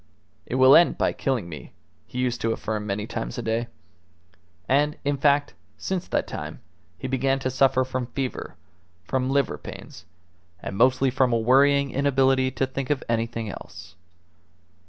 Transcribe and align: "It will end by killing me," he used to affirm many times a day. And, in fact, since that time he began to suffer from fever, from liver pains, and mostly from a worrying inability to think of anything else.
"It 0.47 0.55
will 0.55 0.75
end 0.75 0.97
by 0.97 1.13
killing 1.13 1.47
me," 1.47 1.73
he 2.07 2.17
used 2.17 2.41
to 2.41 2.51
affirm 2.51 2.87
many 2.87 3.05
times 3.05 3.37
a 3.37 3.43
day. 3.43 3.67
And, 4.67 4.97
in 5.05 5.15
fact, 5.15 5.53
since 5.77 6.07
that 6.07 6.25
time 6.25 6.59
he 6.97 7.07
began 7.07 7.37
to 7.37 7.51
suffer 7.51 7.83
from 7.83 8.07
fever, 8.07 8.55
from 9.03 9.29
liver 9.29 9.59
pains, 9.59 10.05
and 10.59 10.75
mostly 10.75 11.11
from 11.11 11.31
a 11.31 11.37
worrying 11.37 11.91
inability 11.91 12.49
to 12.49 12.65
think 12.65 12.89
of 12.89 13.03
anything 13.09 13.47
else. 13.51 13.93